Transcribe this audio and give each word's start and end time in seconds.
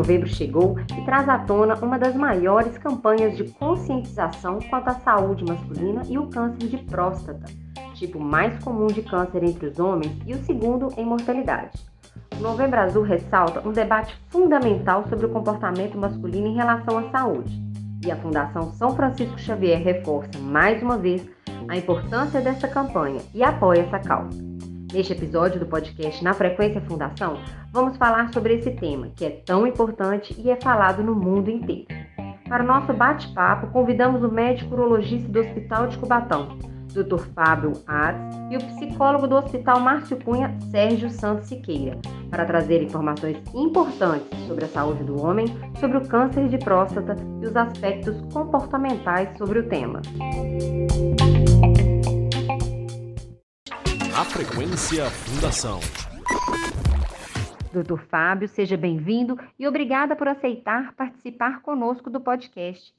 novembro 0.00 0.28
chegou 0.28 0.76
e 0.96 1.04
traz 1.04 1.28
à 1.28 1.38
tona 1.38 1.74
uma 1.74 1.98
das 1.98 2.14
maiores 2.14 2.78
campanhas 2.78 3.36
de 3.36 3.44
conscientização 3.44 4.58
quanto 4.70 4.88
à 4.88 4.94
saúde 4.94 5.44
masculina 5.44 6.02
e 6.08 6.16
o 6.16 6.26
câncer 6.28 6.68
de 6.68 6.78
próstata, 6.78 7.44
tipo 7.94 8.18
mais 8.18 8.58
comum 8.64 8.86
de 8.86 9.02
câncer 9.02 9.44
entre 9.44 9.66
os 9.66 9.78
homens 9.78 10.18
e 10.26 10.32
o 10.32 10.42
segundo 10.44 10.88
em 10.96 11.04
mortalidade. 11.04 11.78
O 12.38 12.42
Novembro 12.42 12.80
Azul 12.80 13.02
ressalta 13.02 13.60
um 13.68 13.72
debate 13.72 14.16
fundamental 14.30 15.04
sobre 15.06 15.26
o 15.26 15.30
comportamento 15.30 15.98
masculino 15.98 16.46
em 16.46 16.54
relação 16.54 16.96
à 16.96 17.10
saúde. 17.10 17.60
E 18.02 18.10
a 18.10 18.16
Fundação 18.16 18.72
São 18.72 18.96
Francisco 18.96 19.38
Xavier 19.38 19.82
reforça 19.82 20.38
mais 20.40 20.82
uma 20.82 20.96
vez 20.96 21.28
a 21.68 21.76
importância 21.76 22.40
dessa 22.40 22.66
campanha 22.66 23.20
e 23.34 23.42
apoia 23.42 23.80
essa 23.80 23.98
causa. 23.98 24.49
Neste 24.92 25.12
episódio 25.12 25.60
do 25.60 25.66
podcast 25.66 26.22
Na 26.22 26.34
Frequência 26.34 26.80
Fundação, 26.80 27.38
vamos 27.72 27.96
falar 27.96 28.32
sobre 28.32 28.54
esse 28.54 28.72
tema 28.72 29.08
que 29.14 29.24
é 29.24 29.30
tão 29.30 29.64
importante 29.64 30.34
e 30.36 30.50
é 30.50 30.56
falado 30.56 31.02
no 31.02 31.14
mundo 31.14 31.48
inteiro. 31.48 31.86
Para 32.48 32.64
o 32.64 32.66
nosso 32.66 32.92
bate-papo, 32.92 33.68
convidamos 33.68 34.24
o 34.24 34.28
médico 34.28 34.74
urologista 34.74 35.28
do 35.28 35.38
Hospital 35.38 35.86
de 35.86 35.96
Cubatão, 35.96 36.58
Dr. 36.92 37.20
Fábio 37.32 37.72
Ades, 37.86 38.36
e 38.50 38.56
o 38.56 38.66
psicólogo 38.66 39.28
do 39.28 39.36
Hospital 39.36 39.78
Márcio 39.78 40.16
Cunha, 40.16 40.56
Sérgio 40.72 41.08
Santos 41.08 41.46
Siqueira, 41.46 41.96
para 42.28 42.44
trazer 42.44 42.82
informações 42.82 43.36
importantes 43.54 44.36
sobre 44.48 44.64
a 44.64 44.68
saúde 44.68 45.04
do 45.04 45.24
homem, 45.24 45.46
sobre 45.78 45.98
o 45.98 46.08
câncer 46.08 46.48
de 46.48 46.58
próstata 46.58 47.14
e 47.40 47.46
os 47.46 47.54
aspectos 47.54 48.20
comportamentais 48.32 49.38
sobre 49.38 49.60
o 49.60 49.68
tema. 49.68 50.02
A 54.20 54.24
Frequência 54.26 55.06
Fundação. 55.06 55.80
Doutor 57.72 58.02
Fábio, 58.10 58.46
seja 58.48 58.76
bem-vindo 58.76 59.38
e 59.58 59.66
obrigada 59.66 60.14
por 60.14 60.28
aceitar 60.28 60.92
participar 60.94 61.62
conosco 61.62 62.10
do 62.10 62.20
podcast. 62.20 62.92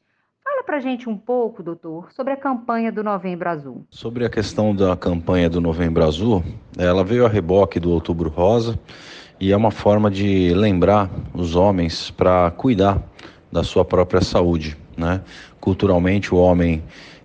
Fala 0.44 0.64
pra 0.64 0.80
gente 0.80 1.08
um 1.08 1.16
pouco, 1.16 1.62
doutor, 1.62 2.12
sobre 2.12 2.34
a 2.34 2.36
campanha 2.36 2.92
do 2.92 3.04
Novembro 3.04 3.48
Azul. 3.48 3.86
Sobre 3.92 4.26
a 4.26 4.32
questão 4.32 4.76
da 4.76 4.98
campanha 4.98 5.48
do 5.48 5.62
Novembro 5.62 6.04
Azul, 6.04 6.44
ela 6.76 7.04
veio 7.04 7.24
a 7.24 7.30
reboque 7.30 7.80
do 7.80 7.92
Outubro 7.92 8.28
Rosa 8.28 8.80
e 9.40 9.52
é 9.52 9.56
uma 9.56 9.70
forma 9.70 10.10
de 10.10 10.56
lembrar 10.56 11.08
os 11.36 11.56
homens 11.56 12.10
para 12.10 12.50
cuidar 12.50 13.00
da 13.52 13.64
sua 13.64 13.86
própria 13.86 14.22
saúde, 14.22 14.76
né? 14.98 15.22
Culturalmente 15.60 16.34
o 16.34 16.40
homem 16.40 16.82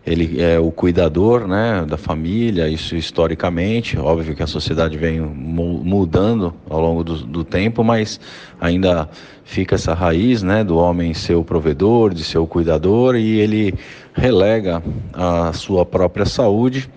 ele 0.07 0.41
é 0.41 0.59
o 0.59 0.71
cuidador 0.71 1.49
né, 1.49 1.85
da 1.85 1.97
família, 1.97 2.69
isso 2.69 2.95
historicamente. 2.95 3.99
Óbvio 3.99 4.37
que 4.37 4.43
a 4.43 4.47
sociedade 4.47 4.97
vem 4.97 5.21
mudando 5.21 6.55
ao 6.71 6.81
longo 6.81 7.03
do, 7.03 7.27
do, 7.27 7.43
tempo, 7.43 7.83
mas 7.83 8.21
ainda 8.61 9.09
fica 9.43 9.75
essa 9.75 9.95
raiz 9.95 10.45
né, 10.45 10.63
do 10.63 10.77
homem 10.77 11.13
ser 11.13 11.35
o 11.35 11.43
provedor, 11.43 12.15
de 12.15 12.23
ser 12.23 12.39
o 12.39 12.47
cuidador, 12.47 13.17
e 13.17 13.41
ele 13.41 13.75
relega 14.15 14.81
a 15.13 15.53
sua 15.53 15.85
própria 15.85 16.25
saúde 16.25 16.89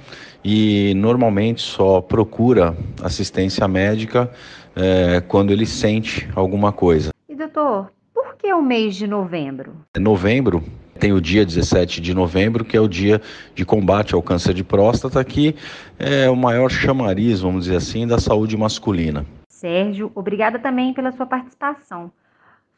e 0.45 0.93
normalmente 0.95 1.61
só 1.61 2.01
procura 2.01 2.77
assistência 3.01 3.67
médica 3.67 4.31
é, 4.75 5.19
quando 5.27 5.51
ele 5.51 5.65
sente 5.65 6.29
alguma 6.35 6.71
coisa. 6.71 7.09
E 7.27 7.35
doutor, 7.35 7.91
por 8.13 8.35
que 8.37 8.53
o 8.53 8.61
mês 8.61 8.95
de 8.95 9.07
novembro? 9.07 9.73
Novembro 9.97 10.63
tem 10.99 11.13
o 11.13 11.21
dia 11.21 11.45
17 11.45 12.01
de 12.01 12.13
novembro, 12.13 12.65
que 12.65 12.75
é 12.75 12.79
o 12.79 12.87
dia 12.87 13.21
de 13.55 13.65
combate 13.65 14.13
ao 14.13 14.21
câncer 14.21 14.53
de 14.53 14.63
próstata, 14.63 15.23
que 15.23 15.55
é 15.97 16.29
o 16.29 16.35
maior 16.35 16.69
chamariz, 16.69 17.39
vamos 17.39 17.63
dizer 17.63 17.77
assim, 17.77 18.05
da 18.05 18.19
saúde 18.19 18.57
masculina. 18.57 19.25
Sérgio, 19.47 20.11
obrigada 20.13 20.59
também 20.59 20.93
pela 20.93 21.11
sua 21.11 21.25
participação. 21.25 22.11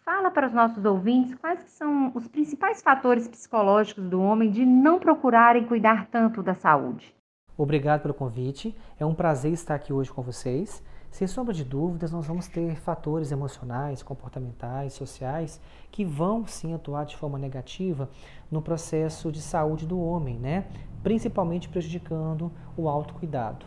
Fala 0.05 0.31
para 0.31 0.47
os 0.47 0.53
nossos 0.53 0.83
ouvintes 0.83 1.35
quais 1.35 1.59
são 1.67 2.11
os 2.15 2.27
principais 2.27 2.81
fatores 2.81 3.27
psicológicos 3.27 4.03
do 4.03 4.21
homem 4.21 4.49
de 4.49 4.65
não 4.65 4.99
procurarem 4.99 5.63
cuidar 5.63 6.07
tanto 6.11 6.41
da 6.41 6.53
saúde. 6.53 7.13
Obrigado 7.57 8.01
pelo 8.01 8.13
convite. 8.13 8.75
É 8.99 9.05
um 9.05 9.13
prazer 9.13 9.53
estar 9.53 9.75
aqui 9.75 9.93
hoje 9.93 10.11
com 10.11 10.21
vocês. 10.21 10.83
Sem 11.11 11.27
sombra 11.27 11.53
de 11.53 11.65
dúvidas, 11.65 12.09
nós 12.09 12.25
vamos 12.25 12.47
ter 12.47 12.77
fatores 12.77 13.33
emocionais, 13.33 14.01
comportamentais, 14.01 14.93
sociais 14.93 15.59
que 15.91 16.05
vão 16.05 16.47
sim 16.47 16.73
atuar 16.73 17.05
de 17.05 17.17
forma 17.17 17.37
negativa 17.37 18.09
no 18.49 18.61
processo 18.61 19.29
de 19.29 19.41
saúde 19.41 19.85
do 19.85 19.99
homem, 19.99 20.39
né? 20.39 20.67
principalmente 21.03 21.67
prejudicando 21.67 22.49
o 22.77 22.87
autocuidado. 22.87 23.65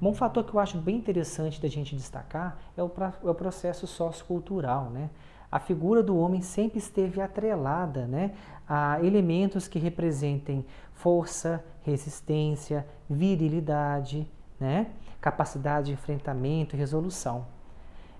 Um 0.00 0.14
fator 0.14 0.42
que 0.42 0.54
eu 0.54 0.58
acho 0.58 0.78
bem 0.78 0.96
interessante 0.96 1.60
da 1.60 1.68
gente 1.68 1.94
destacar 1.94 2.58
é 2.74 2.82
o, 2.82 2.90
é 3.24 3.30
o 3.30 3.34
processo 3.34 3.86
sociocultural. 3.86 4.88
Né? 4.88 5.10
A 5.52 5.58
figura 5.58 6.02
do 6.02 6.16
homem 6.16 6.40
sempre 6.40 6.78
esteve 6.78 7.20
atrelada 7.20 8.06
né, 8.06 8.32
a 8.66 9.04
elementos 9.04 9.68
que 9.68 9.78
representem 9.78 10.64
força, 10.94 11.62
resistência, 11.82 12.86
virilidade, 13.08 14.26
né? 14.58 14.88
capacidade 15.20 15.86
de 15.86 15.92
enfrentamento 15.92 16.76
e 16.76 16.78
resolução. 16.78 17.46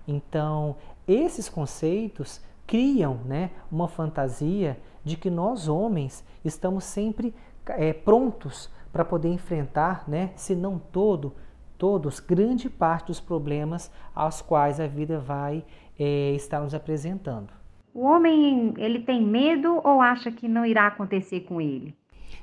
Então, 0.07 0.75
esses 1.07 1.47
conceitos 1.47 2.41
criam 2.65 3.15
né, 3.25 3.51
uma 3.71 3.87
fantasia 3.87 4.77
de 5.03 5.15
que 5.15 5.29
nós, 5.29 5.69
homens, 5.69 6.23
estamos 6.43 6.83
sempre 6.83 7.33
é, 7.67 7.93
prontos 7.93 8.69
para 8.91 9.05
poder 9.05 9.29
enfrentar, 9.29 10.03
né, 10.07 10.31
se 10.35 10.53
não 10.53 10.77
todo, 10.77 11.33
todos, 11.77 12.19
grande 12.19 12.69
parte 12.69 13.07
dos 13.07 13.19
problemas 13.19 13.91
aos 14.13 14.41
quais 14.41 14.79
a 14.79 14.87
vida 14.87 15.19
vai 15.19 15.63
é, 15.97 16.31
estar 16.31 16.59
nos 16.59 16.73
apresentando. 16.73 17.53
O 17.93 18.01
homem, 18.01 18.73
ele 18.77 18.99
tem 18.99 19.25
medo 19.25 19.79
ou 19.83 20.01
acha 20.01 20.31
que 20.31 20.47
não 20.47 20.65
irá 20.65 20.87
acontecer 20.87 21.41
com 21.41 21.59
ele? 21.61 21.95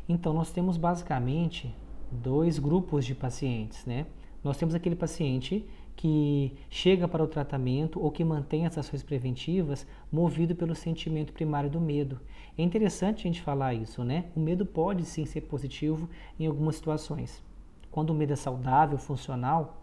Então, 0.09 0.33
nós 0.33 0.51
temos 0.51 0.77
basicamente 0.77 1.75
dois 2.15 2.59
grupos 2.59 3.05
de 3.05 3.15
pacientes, 3.15 3.85
né? 3.85 4.07
Nós 4.43 4.57
temos 4.57 4.75
aquele 4.75 4.97
paciente 4.97 5.67
que 5.97 6.53
chega 6.69 7.07
para 7.07 7.23
o 7.23 7.27
tratamento 7.27 8.03
ou 8.03 8.11
que 8.11 8.25
mantém 8.25 8.67
as 8.67 8.77
ações 8.77 9.03
preventivas 9.03 9.87
movido 10.13 10.55
pelo 10.55 10.75
sentimento 10.75 11.33
primário 11.33 11.71
do 11.71 11.81
medo. 11.81 12.21
É 12.57 12.63
interessante 12.63 13.21
a 13.21 13.23
gente 13.23 13.41
falar 13.41 13.75
isso, 13.75 14.05
né? 14.05 14.27
O 14.35 14.41
medo 14.41 14.67
pode 14.67 15.05
sim 15.05 15.25
ser 15.25 15.43
positivo 15.43 16.09
em 16.39 16.47
algumas 16.47 16.77
situações. 16.77 17.43
Quando 17.91 18.11
o 18.11 18.15
medo 18.15 18.33
é 18.33 18.37
saudável, 18.37 18.99
funcional, 18.99 19.83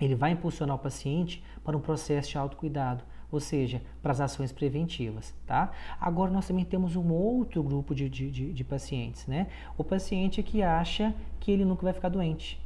ele 0.00 0.14
vai 0.14 0.32
impulsionar 0.32 0.76
o 0.76 0.80
paciente 0.80 1.42
para 1.62 1.76
um 1.76 1.80
processo 1.80 2.30
de 2.30 2.38
autocuidado, 2.38 3.04
ou 3.34 3.40
seja, 3.40 3.82
para 4.02 4.12
as 4.12 4.20
ações 4.20 4.52
preventivas, 4.52 5.34
tá? 5.46 5.72
Agora 6.00 6.30
nós 6.30 6.46
também 6.46 6.64
temos 6.64 6.96
um 6.96 7.12
outro 7.12 7.62
grupo 7.62 7.94
de, 7.94 8.08
de, 8.08 8.30
de, 8.30 8.52
de 8.52 8.64
pacientes, 8.64 9.26
né? 9.26 9.48
O 9.76 9.82
paciente 9.82 10.42
que 10.42 10.62
acha 10.62 11.14
que 11.40 11.50
ele 11.50 11.64
nunca 11.64 11.82
vai 11.82 11.92
ficar 11.92 12.08
doente, 12.08 12.60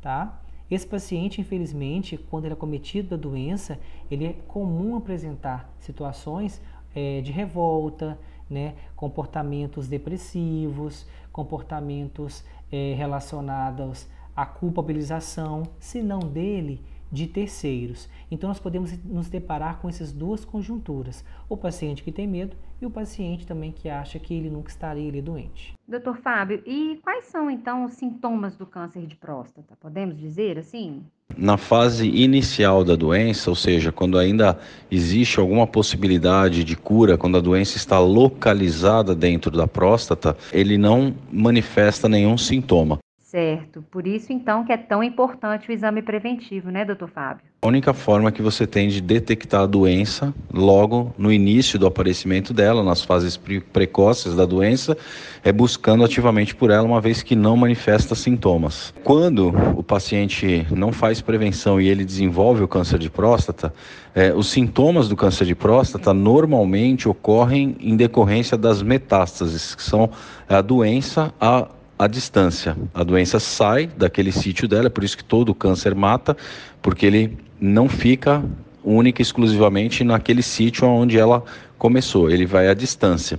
tá? 0.00 0.40
Esse 0.70 0.86
paciente, 0.86 1.40
infelizmente, 1.40 2.16
quando 2.16 2.46
ele 2.46 2.54
é 2.54 2.56
cometido 2.56 3.10
da 3.10 3.16
doença, 3.16 3.78
ele 4.10 4.24
é 4.24 4.32
comum 4.48 4.96
apresentar 4.96 5.70
situações 5.78 6.62
é, 6.94 7.20
de 7.20 7.30
revolta, 7.30 8.18
né, 8.48 8.74
comportamentos 8.96 9.88
depressivos, 9.88 11.06
comportamentos 11.32 12.44
é, 12.70 12.94
relacionados 12.94 14.06
à 14.36 14.46
culpabilização, 14.46 15.64
se 15.78 16.02
não 16.02 16.20
dele, 16.20 16.80
de 17.12 17.26
terceiros. 17.26 18.08
Então, 18.30 18.48
nós 18.48 18.58
podemos 18.58 18.90
nos 19.04 19.28
deparar 19.28 19.78
com 19.78 19.88
essas 19.88 20.10
duas 20.10 20.44
conjunturas: 20.44 21.22
o 21.48 21.56
paciente 21.56 22.02
que 22.02 22.10
tem 22.10 22.26
medo 22.26 22.56
e 22.80 22.86
o 22.86 22.90
paciente 22.90 23.46
também 23.46 23.70
que 23.70 23.88
acha 23.88 24.18
que 24.18 24.32
ele 24.34 24.48
nunca 24.48 24.70
estaria 24.70 25.06
ele 25.06 25.20
doente. 25.20 25.74
Doutor 25.86 26.16
Fábio, 26.16 26.62
e 26.66 26.98
quais 27.02 27.26
são 27.26 27.50
então 27.50 27.84
os 27.84 27.92
sintomas 27.92 28.56
do 28.56 28.64
câncer 28.64 29.06
de 29.06 29.14
próstata? 29.14 29.76
Podemos 29.78 30.18
dizer 30.18 30.58
assim? 30.58 31.02
Na 31.36 31.56
fase 31.56 32.08
inicial 32.08 32.84
da 32.84 32.96
doença, 32.96 33.50
ou 33.50 33.56
seja, 33.56 33.92
quando 33.92 34.18
ainda 34.18 34.58
existe 34.90 35.38
alguma 35.38 35.66
possibilidade 35.66 36.64
de 36.64 36.76
cura, 36.76 37.16
quando 37.16 37.38
a 37.38 37.40
doença 37.40 37.76
está 37.76 37.98
localizada 37.98 39.14
dentro 39.14 39.50
da 39.50 39.66
próstata, 39.66 40.36
ele 40.52 40.76
não 40.76 41.14
manifesta 41.30 42.08
nenhum 42.08 42.36
sintoma. 42.36 42.98
Certo. 43.32 43.82
Por 43.90 44.06
isso, 44.06 44.30
então, 44.30 44.62
que 44.62 44.70
é 44.70 44.76
tão 44.76 45.02
importante 45.02 45.66
o 45.66 45.72
exame 45.72 46.02
preventivo, 46.02 46.70
né, 46.70 46.84
doutor 46.84 47.08
Fábio? 47.08 47.42
A 47.62 47.66
única 47.66 47.94
forma 47.94 48.30
que 48.30 48.42
você 48.42 48.66
tem 48.66 48.90
de 48.90 49.00
detectar 49.00 49.62
a 49.62 49.66
doença 49.66 50.34
logo 50.52 51.14
no 51.16 51.32
início 51.32 51.78
do 51.78 51.86
aparecimento 51.86 52.52
dela, 52.52 52.84
nas 52.84 53.02
fases 53.02 53.40
precoces 53.72 54.36
da 54.36 54.44
doença, 54.44 54.98
é 55.42 55.50
buscando 55.50 56.04
ativamente 56.04 56.54
por 56.54 56.70
ela, 56.70 56.86
uma 56.86 57.00
vez 57.00 57.22
que 57.22 57.34
não 57.34 57.56
manifesta 57.56 58.14
sintomas. 58.14 58.92
Quando 59.02 59.48
o 59.78 59.82
paciente 59.82 60.66
não 60.70 60.92
faz 60.92 61.22
prevenção 61.22 61.80
e 61.80 61.88
ele 61.88 62.04
desenvolve 62.04 62.62
o 62.62 62.68
câncer 62.68 62.98
de 62.98 63.08
próstata, 63.08 63.72
é, 64.14 64.34
os 64.34 64.50
sintomas 64.50 65.08
do 65.08 65.16
câncer 65.16 65.46
de 65.46 65.54
próstata 65.54 66.12
normalmente 66.12 67.08
ocorrem 67.08 67.76
em 67.80 67.96
decorrência 67.96 68.58
das 68.58 68.82
metástases, 68.82 69.74
que 69.74 69.82
são 69.82 70.10
a 70.46 70.60
doença 70.60 71.32
a 71.40 71.66
a 72.04 72.06
distância. 72.08 72.76
A 72.92 73.04
doença 73.04 73.38
sai 73.38 73.86
daquele 73.86 74.32
sítio 74.32 74.66
dela, 74.66 74.86
é 74.86 74.90
por 74.90 75.04
isso 75.04 75.16
que 75.16 75.24
todo 75.24 75.54
câncer 75.54 75.94
mata, 75.94 76.36
porque 76.80 77.06
ele 77.06 77.38
não 77.60 77.88
fica 77.88 78.42
única 78.84 79.22
e 79.22 79.24
exclusivamente 79.24 80.02
naquele 80.02 80.42
sítio 80.42 80.88
onde 80.88 81.16
ela 81.16 81.44
começou, 81.78 82.28
ele 82.28 82.44
vai 82.44 82.68
à 82.68 82.74
distância. 82.74 83.38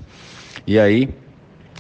E 0.65 0.79
aí 0.79 1.09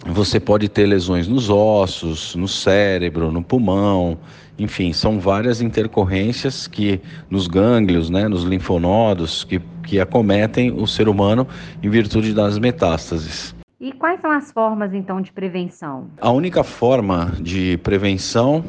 você 0.05 0.39
pode 0.39 0.67
ter 0.67 0.85
lesões 0.85 1.27
nos 1.27 1.49
ossos, 1.49 2.35
no 2.35 2.47
cérebro, 2.47 3.31
no 3.31 3.41
pulmão, 3.41 4.17
enfim, 4.59 4.91
são 4.91 5.19
várias 5.19 5.61
intercorrências 5.61 6.67
que 6.67 6.99
nos 7.29 7.47
gânglios, 7.47 8.09
né, 8.09 8.27
nos 8.27 8.43
linfonodos, 8.43 9.45
que, 9.45 9.61
que 9.85 9.99
acometem 9.99 10.71
o 10.71 10.85
ser 10.85 11.07
humano 11.07 11.47
em 11.81 11.89
virtude 11.89 12.33
das 12.33 12.59
metástases. 12.59 13.55
E 13.83 13.91
quais 13.91 14.21
são 14.21 14.31
as 14.31 14.49
formas 14.49 14.93
então 14.93 15.19
de 15.19 15.29
prevenção? 15.33 16.07
A 16.21 16.31
única 16.31 16.63
forma 16.63 17.33
de 17.41 17.75
prevenção 17.79 18.63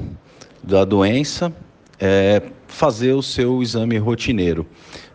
da 0.60 0.84
doença 0.84 1.54
é 2.00 2.42
fazer 2.66 3.12
o 3.12 3.22
seu 3.22 3.62
exame 3.62 3.96
rotineiro. 3.96 4.66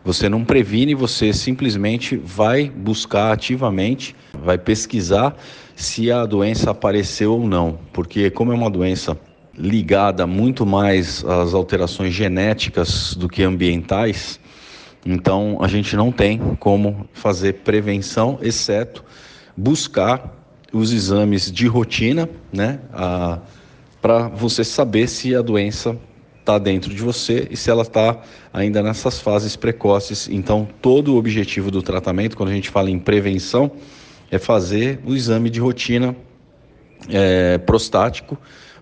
Você 0.05 0.29
não 0.29 0.45
previne, 0.45 0.95
você 0.95 1.33
simplesmente 1.33 2.15
vai 2.15 2.69
buscar 2.69 3.33
ativamente, 3.33 4.15
vai 4.41 4.57
pesquisar 4.57 5.35
se 5.75 6.09
a 6.09 6.25
doença 6.25 6.71
apareceu 6.71 7.33
ou 7.33 7.45
não, 7.45 7.77
porque 7.91 8.29
como 8.29 8.53
é 8.53 8.55
uma 8.55 8.69
doença 8.69 9.19
ligada 9.53 10.25
muito 10.25 10.65
mais 10.65 11.25
às 11.25 11.53
alterações 11.53 12.13
genéticas 12.13 13.13
do 13.15 13.27
que 13.27 13.43
ambientais, 13.43 14.39
então 15.05 15.57
a 15.59 15.67
gente 15.67 15.97
não 15.97 16.09
tem 16.09 16.39
como 16.57 17.05
fazer 17.11 17.55
prevenção, 17.55 18.39
exceto 18.41 19.03
buscar 19.59 20.33
os 20.71 20.93
exames 20.93 21.51
de 21.51 21.67
rotina, 21.67 22.29
né, 22.51 22.79
para 24.01 24.29
você 24.29 24.63
saber 24.63 25.07
se 25.07 25.35
a 25.35 25.41
doença 25.41 25.97
está 26.39 26.57
dentro 26.57 26.93
de 26.93 27.01
você 27.01 27.47
e 27.51 27.57
se 27.57 27.69
ela 27.69 27.81
está 27.81 28.21
ainda 28.53 28.81
nessas 28.81 29.19
fases 29.19 29.55
precoces. 29.55 30.29
Então, 30.29 30.67
todo 30.81 31.13
o 31.13 31.17
objetivo 31.17 31.69
do 31.69 31.81
tratamento, 31.81 32.37
quando 32.37 32.49
a 32.49 32.53
gente 32.53 32.69
fala 32.69 32.89
em 32.89 32.97
prevenção, 32.97 33.71
é 34.31 34.39
fazer 34.39 34.99
o 35.05 35.13
exame 35.13 35.49
de 35.49 35.59
rotina 35.59 36.15
é, 37.09 37.57
prostático 37.57 38.37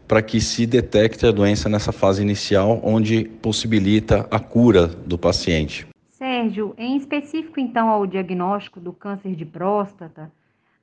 para 0.07 0.21
que 0.21 0.39
se 0.39 0.65
detecte 0.65 1.25
a 1.25 1.31
doença 1.31 1.67
nessa 1.67 1.91
fase 1.91 2.21
inicial, 2.21 2.79
onde 2.83 3.25
possibilita 3.41 4.27
a 4.29 4.39
cura 4.39 4.87
do 4.87 5.17
paciente. 5.17 5.87
Sérgio, 6.11 6.73
em 6.77 6.95
específico 6.95 7.59
então 7.59 7.89
ao 7.89 8.07
diagnóstico 8.07 8.79
do 8.79 8.93
câncer 8.93 9.35
de 9.35 9.45
próstata, 9.45 10.31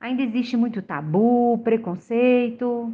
ainda 0.05 0.21
existe 0.21 0.55
muito 0.55 0.81
tabu, 0.81 1.59
preconceito? 1.63 2.93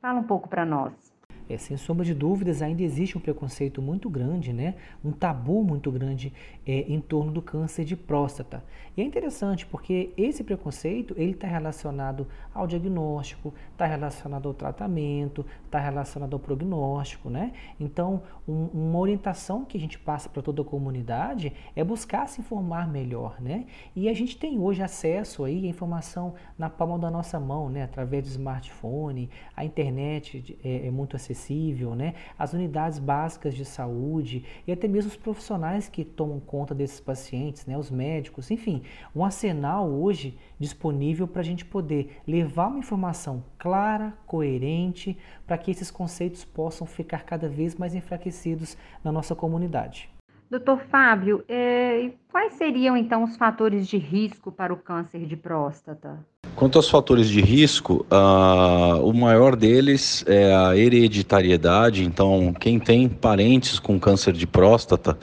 Fala 0.00 0.20
um 0.20 0.24
pouco 0.24 0.48
para 0.48 0.64
nós. 0.64 1.15
É, 1.48 1.56
sem 1.56 1.76
sombra 1.76 2.04
de 2.04 2.12
dúvidas, 2.12 2.60
ainda 2.60 2.82
existe 2.82 3.16
um 3.16 3.20
preconceito 3.20 3.80
muito 3.80 4.10
grande, 4.10 4.52
né? 4.52 4.74
um 5.04 5.12
tabu 5.12 5.62
muito 5.62 5.92
grande 5.92 6.32
é, 6.66 6.80
em 6.88 7.00
torno 7.00 7.30
do 7.30 7.40
câncer 7.40 7.84
de 7.84 7.94
próstata. 7.94 8.64
E 8.96 9.00
é 9.00 9.04
interessante 9.04 9.64
porque 9.64 10.10
esse 10.16 10.42
preconceito 10.42 11.14
ele 11.16 11.32
está 11.32 11.46
relacionado 11.46 12.26
ao 12.52 12.66
diagnóstico, 12.66 13.54
está 13.70 13.86
relacionado 13.86 14.48
ao 14.48 14.54
tratamento, 14.54 15.46
está 15.64 15.78
relacionado 15.78 16.32
ao 16.32 16.40
prognóstico. 16.40 17.30
Né? 17.30 17.52
Então, 17.78 18.22
um, 18.48 18.64
uma 18.74 18.98
orientação 18.98 19.64
que 19.64 19.76
a 19.76 19.80
gente 19.80 19.98
passa 19.98 20.28
para 20.28 20.42
toda 20.42 20.62
a 20.62 20.64
comunidade 20.64 21.52
é 21.76 21.84
buscar 21.84 22.26
se 22.28 22.40
informar 22.40 22.88
melhor. 22.90 23.40
Né? 23.40 23.66
E 23.94 24.08
a 24.08 24.14
gente 24.14 24.36
tem 24.36 24.58
hoje 24.58 24.82
acesso 24.82 25.44
aí 25.44 25.64
à 25.64 25.68
informação 25.68 26.34
na 26.58 26.68
palma 26.68 26.98
da 26.98 27.10
nossa 27.10 27.38
mão, 27.38 27.68
né? 27.68 27.84
através 27.84 28.24
do 28.24 28.30
smartphone, 28.30 29.30
a 29.54 29.64
internet 29.64 30.58
é, 30.64 30.88
é 30.88 30.90
muito 30.90 31.14
acessível 31.14 31.35
acessível, 31.36 31.94
né? 31.94 32.14
as 32.38 32.52
unidades 32.54 32.98
básicas 32.98 33.54
de 33.54 33.64
saúde 33.64 34.44
e 34.66 34.72
até 34.72 34.88
mesmo 34.88 35.10
os 35.10 35.16
profissionais 35.16 35.88
que 35.88 36.04
tomam 36.04 36.40
conta 36.40 36.74
desses 36.74 36.98
pacientes, 36.98 37.66
né? 37.66 37.76
os 37.76 37.90
médicos, 37.90 38.50
enfim, 38.50 38.82
um 39.14 39.24
arsenal 39.24 39.88
hoje 39.88 40.38
disponível 40.58 41.28
para 41.28 41.42
a 41.42 41.44
gente 41.44 41.64
poder 41.64 42.20
levar 42.26 42.68
uma 42.68 42.78
informação 42.78 43.44
clara, 43.58 44.14
coerente, 44.26 45.16
para 45.46 45.58
que 45.58 45.70
esses 45.70 45.90
conceitos 45.90 46.44
possam 46.44 46.86
ficar 46.86 47.24
cada 47.24 47.48
vez 47.48 47.76
mais 47.76 47.94
enfraquecidos 47.94 48.76
na 49.04 49.12
nossa 49.12 49.34
comunidade. 49.34 50.10
Doutor 50.48 50.78
Fábio, 50.78 51.44
eh, 51.48 52.12
quais 52.30 52.52
seriam 52.52 52.96
então 52.96 53.24
os 53.24 53.36
fatores 53.36 53.88
de 53.88 53.98
risco 53.98 54.52
para 54.52 54.72
o 54.72 54.76
câncer 54.76 55.26
de 55.26 55.36
próstata? 55.36 56.24
Quanto 56.56 56.78
aos 56.78 56.88
fatores 56.88 57.28
de 57.28 57.42
risco, 57.42 58.06
uh, 58.10 59.06
o 59.06 59.12
maior 59.12 59.54
deles 59.54 60.24
é 60.26 60.54
a 60.54 60.74
hereditariedade. 60.74 62.02
Então, 62.02 62.54
quem 62.58 62.78
tem 62.78 63.10
parentes 63.10 63.78
com 63.78 64.00
câncer 64.00 64.32
de 64.32 64.46
próstata 64.46 65.18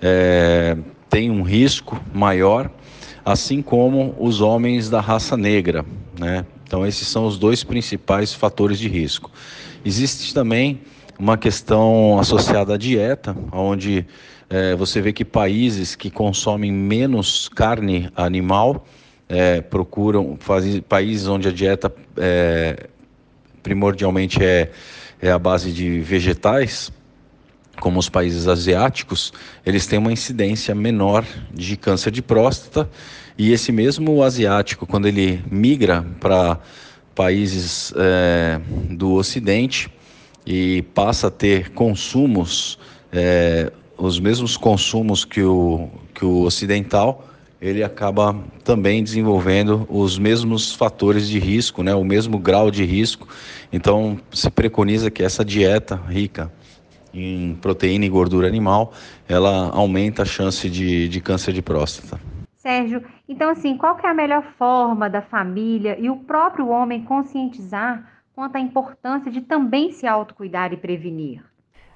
é, 0.00 0.78
tem 1.10 1.30
um 1.30 1.42
risco 1.42 2.00
maior, 2.14 2.70
assim 3.22 3.60
como 3.60 4.16
os 4.18 4.40
homens 4.40 4.88
da 4.88 5.02
raça 5.02 5.36
negra. 5.36 5.84
Né? 6.18 6.46
Então, 6.66 6.86
esses 6.86 7.06
são 7.06 7.26
os 7.26 7.36
dois 7.36 7.62
principais 7.62 8.32
fatores 8.32 8.78
de 8.78 8.88
risco. 8.88 9.30
Existe 9.84 10.32
também 10.32 10.80
uma 11.18 11.36
questão 11.36 12.18
associada 12.18 12.72
à 12.72 12.76
dieta, 12.78 13.36
onde 13.52 14.06
é, 14.48 14.74
você 14.74 15.02
vê 15.02 15.12
que 15.12 15.26
países 15.26 15.94
que 15.94 16.10
consomem 16.10 16.72
menos 16.72 17.50
carne 17.50 18.08
animal 18.16 18.86
é, 19.30 19.60
procuram 19.60 20.36
fazer 20.40 20.82
países 20.82 21.28
onde 21.28 21.46
a 21.46 21.52
dieta 21.52 21.90
é, 22.16 22.88
primordialmente 23.62 24.42
é, 24.42 24.72
é 25.22 25.30
a 25.30 25.38
base 25.38 25.70
de 25.70 26.00
vegetais, 26.00 26.92
como 27.78 27.98
os 28.00 28.08
países 28.08 28.48
asiáticos, 28.48 29.32
eles 29.64 29.86
têm 29.86 29.98
uma 29.98 30.12
incidência 30.12 30.74
menor 30.74 31.24
de 31.54 31.76
câncer 31.76 32.10
de 32.10 32.20
próstata. 32.20 32.90
E 33.38 33.52
esse 33.52 33.72
mesmo 33.72 34.22
asiático, 34.22 34.86
quando 34.86 35.06
ele 35.06 35.42
migra 35.50 36.04
para 36.18 36.58
países 37.14 37.92
é, 37.96 38.60
do 38.90 39.12
Ocidente 39.12 39.90
e 40.44 40.82
passa 40.94 41.28
a 41.28 41.30
ter 41.30 41.70
consumos, 41.70 42.78
é, 43.12 43.72
os 43.96 44.18
mesmos 44.18 44.56
consumos 44.56 45.24
que 45.24 45.42
o, 45.42 45.88
que 46.12 46.24
o 46.24 46.42
ocidental, 46.42 47.29
ele 47.60 47.84
acaba 47.84 48.34
também 48.64 49.04
desenvolvendo 49.04 49.86
os 49.88 50.18
mesmos 50.18 50.74
fatores 50.74 51.28
de 51.28 51.38
risco, 51.38 51.82
né, 51.82 51.94
o 51.94 52.04
mesmo 52.04 52.38
grau 52.38 52.70
de 52.70 52.84
risco. 52.84 53.28
Então, 53.72 54.18
se 54.32 54.50
preconiza 54.50 55.10
que 55.10 55.22
essa 55.22 55.44
dieta 55.44 55.96
rica 55.96 56.50
em 57.12 57.54
proteína 57.60 58.04
e 58.04 58.08
gordura 58.08 58.46
animal, 58.46 58.92
ela 59.28 59.70
aumenta 59.70 60.22
a 60.22 60.24
chance 60.24 60.70
de, 60.70 61.08
de 61.08 61.20
câncer 61.20 61.52
de 61.52 61.60
próstata. 61.60 62.20
Sérgio, 62.56 63.02
então 63.28 63.50
assim, 63.50 63.76
qual 63.76 63.98
é 64.02 64.06
a 64.06 64.14
melhor 64.14 64.44
forma 64.58 65.08
da 65.08 65.22
família 65.22 65.98
e 65.98 66.08
o 66.10 66.16
próprio 66.16 66.68
homem 66.68 67.02
conscientizar 67.04 68.06
quanto 68.34 68.56
à 68.56 68.60
importância 68.60 69.30
de 69.30 69.40
também 69.40 69.92
se 69.92 70.06
autocuidar 70.06 70.72
e 70.72 70.76
prevenir? 70.76 71.42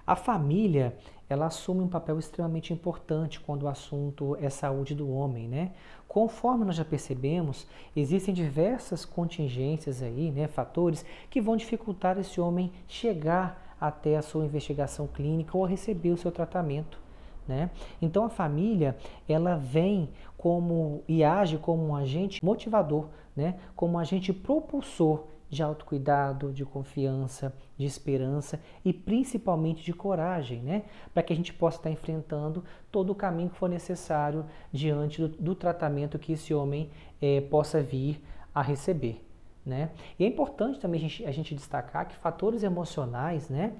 A 0.07 0.15
família, 0.15 0.97
ela 1.29 1.47
assume 1.47 1.81
um 1.81 1.89
papel 1.89 2.19
extremamente 2.19 2.73
importante 2.73 3.41
quando 3.41 3.63
o 3.63 3.69
assunto 3.69 4.37
é 4.41 4.51
saúde 4.51 4.95
do 4.95 5.11
homem, 5.11 5.49
né? 5.49 5.73
Conforme 6.07 6.65
nós 6.65 6.77
já 6.77 6.85
percebemos, 6.85 7.67
existem 7.97 8.35
diversas 8.35 9.05
contingências 9.05 10.03
aí, 10.03 10.31
né, 10.31 10.47
fatores 10.47 11.05
que 11.29 11.41
vão 11.41 11.57
dificultar 11.57 12.19
esse 12.19 12.41
homem 12.41 12.71
chegar 12.87 13.77
até 13.81 14.17
a 14.17 14.23
sua 14.23 14.45
investigação 14.45 15.07
clínica 15.07 15.57
ou 15.57 15.65
receber 15.65 16.11
o 16.11 16.17
seu 16.17 16.31
tratamento. 16.31 17.01
Né? 17.49 17.71
Então 18.01 18.25
a 18.25 18.31
família 18.31 18.97
ela 19.29 19.57
vem 19.57 20.09
como 20.39 21.03
e 21.09 21.25
age 21.25 21.59
como 21.59 21.87
um 21.87 21.97
agente 21.97 22.43
motivador, 22.45 23.09
né? 23.37 23.57
como 23.75 23.95
um 23.95 23.99
agente 23.99 24.33
propulsor 24.33 25.25
de 25.55 25.63
autocuidado, 25.63 26.53
de 26.53 26.65
confiança, 26.65 27.55
de 27.79 27.87
esperança 27.87 28.61
e 28.85 28.93
principalmente 28.93 29.85
de 29.85 29.93
coragem, 29.93 30.61
né? 30.61 30.83
Para 31.13 31.23
que 31.23 31.33
a 31.33 31.37
gente 31.37 31.55
possa 31.55 31.79
estar 31.79 31.91
enfrentando 31.91 32.65
todo 32.91 33.11
o 33.11 33.15
caminho 33.15 33.51
que 33.51 33.57
for 33.57 33.69
necessário 33.69 34.45
diante 34.73 35.21
do, 35.21 35.29
do 35.29 35.55
tratamento 35.55 36.19
que 36.19 36.33
esse 36.33 36.53
homem 36.53 36.91
é, 37.23 37.41
possa 37.41 37.81
vir 37.81 38.21
a 38.53 38.61
receber, 38.61 39.25
né? 39.65 39.91
E 40.19 40.25
é 40.25 40.27
importante 40.27 40.81
também 40.81 40.99
a 40.99 41.03
gente, 41.03 41.25
a 41.25 41.31
gente 41.31 41.55
destacar 41.55 42.09
que 42.09 42.17
fatores 42.17 42.65
emocionais, 42.65 43.49
né? 43.49 43.75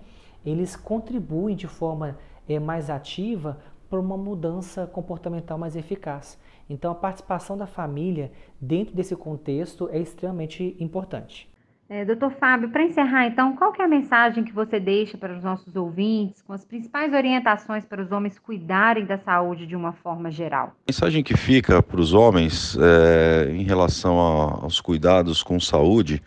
Eles 0.47 0.77
contribuem 0.77 1.57
de 1.57 1.67
forma 1.67 2.17
é, 2.49 2.59
mais 2.61 2.89
ativa 2.89 3.59
para 3.91 3.99
uma 3.99 4.17
mudança 4.17 4.87
comportamental 4.87 5.59
mais 5.59 5.75
eficaz. 5.75 6.39
Então, 6.69 6.91
a 6.91 6.95
participação 6.95 7.57
da 7.57 7.67
família 7.67 8.31
dentro 8.61 8.95
desse 8.95 9.15
contexto 9.17 9.89
é 9.91 9.99
extremamente 9.99 10.77
importante. 10.79 11.53
É, 11.89 12.03
doutor 12.05 12.33
Fábio, 12.41 12.71
para 12.71 12.83
encerrar 12.83 13.27
então, 13.27 13.55
qual 13.55 13.73
é 13.79 13.83
a 13.83 13.89
mensagem 13.89 14.43
que 14.43 14.53
você 14.53 14.81
deixa 14.81 15.19
para 15.19 15.37
os 15.37 15.43
nossos 15.43 15.77
ouvintes, 15.77 16.41
com 16.41 16.55
as 16.55 16.65
principais 16.65 17.13
orientações 17.13 17.85
para 17.85 18.03
os 18.03 18.11
homens 18.11 18.39
cuidarem 18.39 19.05
da 19.05 19.19
saúde 19.19 19.67
de 19.67 19.77
uma 19.77 19.93
forma 19.93 20.31
geral? 20.31 20.69
A 20.69 20.91
mensagem 20.91 21.23
que 21.23 21.37
fica 21.37 21.83
para 21.83 22.01
os 22.01 22.15
homens 22.15 22.77
é, 22.81 23.51
em 23.51 23.65
relação 23.65 24.19
a, 24.19 24.65
aos 24.65 24.81
cuidados 24.81 25.43
com 25.43 25.61
saúde 25.61 26.23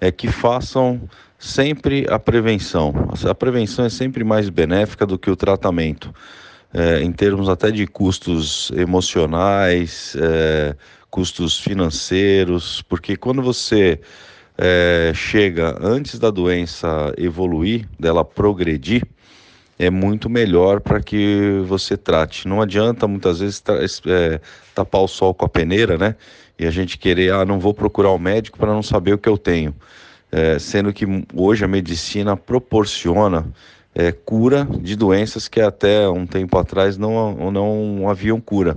é 0.00 0.12
que 0.12 0.28
façam 0.28 1.00
sempre 1.36 2.06
a 2.08 2.18
prevenção. 2.18 2.94
A 3.28 3.34
prevenção 3.34 3.84
é 3.84 3.90
sempre 3.90 4.22
mais 4.22 4.48
benéfica 4.48 5.04
do 5.04 5.18
que 5.18 5.30
o 5.30 5.36
tratamento. 5.36 6.14
é, 6.72 7.02
em 7.02 7.12
termos 7.12 7.48
até 7.48 7.70
de 7.70 7.86
custos 7.86 8.70
emocionais, 8.74 10.16
é, 10.18 10.74
custos 11.10 11.60
financeiros, 11.60 12.82
porque 12.82 13.16
quando 13.16 13.42
você 13.42 14.00
é, 14.56 15.12
chega 15.14 15.76
antes 15.80 16.18
da 16.18 16.30
doença 16.30 17.12
evoluir, 17.16 17.88
dela 17.98 18.24
progredir, 18.24 19.06
é 19.78 19.90
muito 19.90 20.30
melhor 20.30 20.80
para 20.80 21.00
que 21.00 21.62
você 21.66 21.96
trate. 21.96 22.46
Não 22.46 22.60
adianta 22.60 23.08
muitas 23.08 23.40
vezes 23.40 23.62
é, 24.06 24.40
tapar 24.74 25.00
o 25.00 25.08
sol 25.08 25.34
com 25.34 25.44
a 25.44 25.48
peneira, 25.48 25.98
né? 25.98 26.14
E 26.58 26.66
a 26.66 26.70
gente 26.70 26.98
querer, 26.98 27.32
ah, 27.32 27.44
não 27.44 27.58
vou 27.58 27.74
procurar 27.74 28.10
o 28.10 28.16
um 28.16 28.18
médico 28.18 28.58
para 28.58 28.72
não 28.72 28.82
saber 28.82 29.14
o 29.14 29.18
que 29.18 29.28
eu 29.28 29.36
tenho. 29.36 29.74
É, 30.30 30.58
sendo 30.58 30.92
que 30.92 31.04
hoje 31.34 31.64
a 31.64 31.68
medicina 31.68 32.36
proporciona 32.36 33.46
é, 33.94 34.12
cura 34.12 34.66
de 34.80 34.96
doenças 34.96 35.48
que 35.48 35.60
até 35.60 36.08
um 36.08 36.26
tempo 36.26 36.56
atrás 36.58 36.96
não, 36.96 37.50
não 37.50 38.08
haviam 38.08 38.40
cura. 38.40 38.76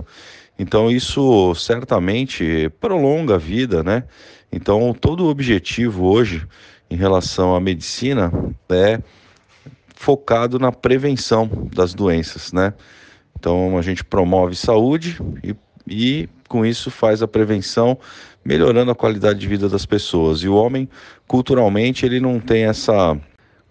Então 0.58 0.90
isso 0.90 1.54
certamente 1.54 2.70
prolonga 2.80 3.34
a 3.34 3.38
vida, 3.38 3.82
né? 3.82 4.04
Então 4.50 4.94
todo 4.94 5.24
o 5.24 5.28
objetivo 5.28 6.06
hoje 6.06 6.46
em 6.90 6.96
relação 6.96 7.54
à 7.54 7.60
medicina 7.60 8.32
é 8.70 9.00
focado 9.94 10.58
na 10.58 10.70
prevenção 10.72 11.48
das 11.74 11.94
doenças, 11.94 12.52
né? 12.52 12.72
Então 13.38 13.76
a 13.76 13.82
gente 13.82 14.04
promove 14.04 14.54
saúde 14.54 15.18
e, 15.42 15.54
e 15.86 16.28
com 16.48 16.64
isso 16.64 16.90
faz 16.90 17.22
a 17.22 17.28
prevenção, 17.28 17.98
melhorando 18.44 18.90
a 18.90 18.94
qualidade 18.94 19.38
de 19.38 19.46
vida 19.46 19.68
das 19.68 19.84
pessoas. 19.84 20.40
E 20.40 20.48
o 20.48 20.54
homem, 20.54 20.88
culturalmente, 21.26 22.06
ele 22.06 22.20
não 22.20 22.38
tem 22.40 22.64
essa 22.64 23.18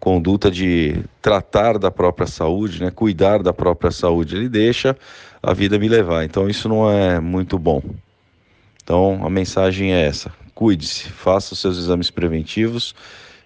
conduta 0.05 0.51
de 0.51 1.03
tratar 1.19 1.79
da 1.79 1.89
própria 1.89 2.27
saúde, 2.27 2.79
né, 2.79 2.91
cuidar 2.91 3.41
da 3.41 3.51
própria 3.51 3.89
saúde. 3.89 4.35
Ele 4.35 4.47
deixa 4.47 4.95
a 5.41 5.51
vida 5.51 5.79
me 5.79 5.89
levar. 5.89 6.24
Então 6.24 6.47
isso 6.47 6.69
não 6.69 6.88
é 6.88 7.19
muito 7.19 7.57
bom. 7.57 7.81
Então 8.83 9.25
a 9.25 9.29
mensagem 9.31 9.95
é 9.95 10.05
essa: 10.05 10.31
cuide-se, 10.53 11.09
faça 11.09 11.55
os 11.55 11.59
seus 11.59 11.79
exames 11.79 12.12
preventivos 12.12 12.93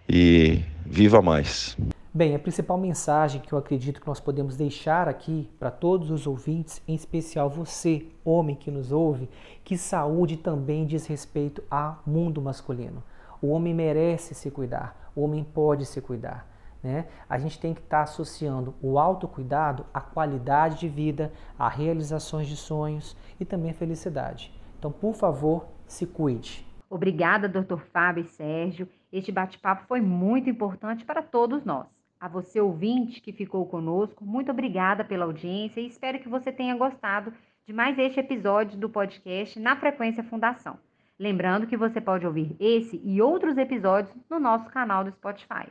e 0.09 0.59
viva 0.85 1.21
mais. 1.21 1.77
Bem, 2.13 2.35
a 2.35 2.39
principal 2.39 2.77
mensagem 2.77 3.39
que 3.39 3.53
eu 3.53 3.57
acredito 3.57 4.01
que 4.01 4.07
nós 4.07 4.19
podemos 4.19 4.57
deixar 4.57 5.07
aqui 5.07 5.47
para 5.57 5.71
todos 5.71 6.11
os 6.11 6.27
ouvintes, 6.27 6.81
em 6.85 6.93
especial 6.93 7.49
você, 7.49 8.05
homem 8.25 8.57
que 8.57 8.69
nos 8.69 8.91
ouve, 8.91 9.29
que 9.63 9.77
saúde 9.77 10.35
também 10.35 10.85
diz 10.85 11.05
respeito 11.05 11.63
ao 11.71 12.03
mundo 12.05 12.41
masculino. 12.41 13.01
O 13.41 13.50
homem 13.50 13.74
merece 13.74 14.36
se 14.36 14.51
cuidar, 14.51 15.12
o 15.15 15.22
homem 15.22 15.43
pode 15.43 15.86
se 15.86 16.01
cuidar. 16.01 16.48
Né? 16.81 17.08
A 17.29 17.38
gente 17.38 17.60
tem 17.60 17.74
que 17.74 17.81
estar 17.81 17.98
tá 17.98 18.03
associando 18.03 18.75
o 18.81 18.98
autocuidado 18.98 19.86
à 19.93 20.00
qualidade 20.00 20.79
de 20.79 20.88
vida, 20.88 21.31
a 21.58 21.67
realizações 21.67 22.48
de 22.48 22.55
sonhos 22.55 23.15
e 23.39 23.46
também 23.46 23.72
a 23.72 23.74
felicidade. 23.74 24.53
Então, 24.77 24.91
por 24.91 25.13
favor, 25.13 25.67
se 25.86 26.08
cuide. 26.08 26.65
Obrigada, 26.89 27.50
Dr. 27.50 27.79
Fábio 27.91 28.22
e 28.22 28.27
Sérgio. 28.27 28.88
Este 29.12 29.31
bate-papo 29.31 29.86
foi 29.88 30.01
muito 30.01 30.50
importante 30.50 31.03
para 31.03 31.22
todos 31.22 31.65
nós. 31.65 31.88
A 32.19 32.27
você, 32.27 32.60
ouvinte, 32.60 33.22
que 33.22 33.31
ficou 33.31 33.65
conosco, 33.65 34.25
muito 34.25 34.51
obrigada 34.51 35.03
pela 35.03 35.25
audiência 35.25 35.79
e 35.79 35.88
espero 35.88 36.19
que 36.19 36.27
você 36.27 36.51
tenha 36.51 36.75
gostado 36.75 37.34
de 37.65 37.74
mais 37.74 37.98
este 37.98 38.19
episódio 38.19 38.77
do 38.77 38.89
podcast 38.89 39.60
na 39.60 39.75
Frequência 39.75 40.24
Fundação. 40.24 40.77
Lembrando 41.19 41.67
que 41.67 41.75
você 41.75 41.99
pode 41.99 42.25
ouvir 42.25 42.55
esse 42.59 42.99
e 43.03 43.21
outros 43.21 43.57
episódios 43.57 44.15
no 44.29 44.39
nosso 44.39 44.69
canal 44.69 45.03
do 45.03 45.11
Spotify. 45.11 45.67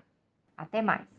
Até 0.56 0.82
mais! 0.82 1.17